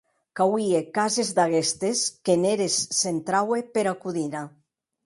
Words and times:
Qu’auie 0.37 0.81
cases 0.97 1.29
d’aguestes 1.35 1.99
qu’en 2.25 2.41
eres 2.53 2.77
s’entraue 2.99 3.61
pera 3.73 3.93
codina. 4.03 4.43